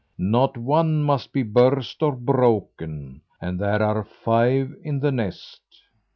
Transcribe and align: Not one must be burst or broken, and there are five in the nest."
Not 0.17 0.57
one 0.57 1.03
must 1.03 1.31
be 1.31 1.43
burst 1.43 2.01
or 2.01 2.11
broken, 2.13 3.21
and 3.39 3.59
there 3.59 3.83
are 3.83 4.03
five 4.03 4.73
in 4.83 4.99
the 4.99 5.11
nest." 5.11 5.61